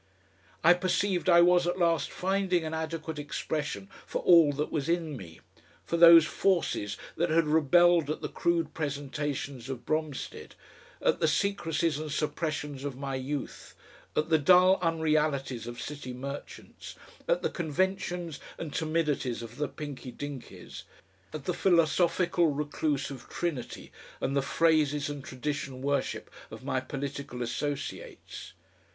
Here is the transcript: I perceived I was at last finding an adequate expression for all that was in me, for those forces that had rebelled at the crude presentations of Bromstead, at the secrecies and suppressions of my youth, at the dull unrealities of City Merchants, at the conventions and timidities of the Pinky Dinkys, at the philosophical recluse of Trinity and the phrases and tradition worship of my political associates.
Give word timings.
I 0.63 0.73
perceived 0.73 1.29
I 1.29 1.41
was 1.41 1.67
at 1.67 1.77
last 1.77 2.09
finding 2.11 2.63
an 2.65 2.73
adequate 2.73 3.19
expression 3.19 3.87
for 4.07 4.23
all 4.23 4.51
that 4.53 4.71
was 4.71 4.89
in 4.89 5.15
me, 5.15 5.41
for 5.85 5.95
those 5.95 6.25
forces 6.25 6.97
that 7.17 7.29
had 7.29 7.45
rebelled 7.45 8.09
at 8.09 8.21
the 8.23 8.27
crude 8.27 8.73
presentations 8.73 9.69
of 9.69 9.85
Bromstead, 9.85 10.55
at 11.03 11.19
the 11.19 11.27
secrecies 11.27 11.99
and 11.99 12.11
suppressions 12.11 12.83
of 12.83 12.97
my 12.97 13.13
youth, 13.13 13.75
at 14.15 14.29
the 14.29 14.39
dull 14.39 14.79
unrealities 14.81 15.67
of 15.67 15.79
City 15.79 16.13
Merchants, 16.13 16.95
at 17.27 17.43
the 17.43 17.51
conventions 17.51 18.39
and 18.57 18.73
timidities 18.73 19.43
of 19.43 19.57
the 19.57 19.67
Pinky 19.67 20.11
Dinkys, 20.11 20.81
at 21.31 21.45
the 21.45 21.53
philosophical 21.53 22.47
recluse 22.47 23.11
of 23.11 23.29
Trinity 23.29 23.91
and 24.19 24.35
the 24.35 24.41
phrases 24.41 25.11
and 25.11 25.23
tradition 25.23 25.83
worship 25.83 26.31
of 26.49 26.63
my 26.63 26.79
political 26.79 27.43
associates. 27.43 28.53